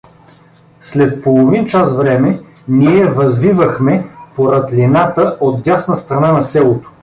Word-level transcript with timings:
След 0.81 1.23
половин 1.23 1.65
час 1.67 1.95
време 1.95 2.39
ние 2.67 3.05
възвивахме 3.05 4.09
по 4.35 4.51
рътлината, 4.51 5.37
от 5.39 5.63
дясна 5.63 5.95
страна 5.95 6.31
на 6.31 6.43
селото. 6.43 6.89